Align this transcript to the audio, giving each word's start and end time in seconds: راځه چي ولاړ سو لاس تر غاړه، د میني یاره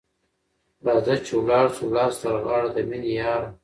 راځه 0.85 1.15
چي 1.25 1.31
ولاړ 1.37 1.65
سو 1.75 1.83
لاس 1.95 2.13
تر 2.21 2.33
غاړه، 2.45 2.69
د 2.75 2.77
میني 2.89 3.13
یاره 3.19 3.49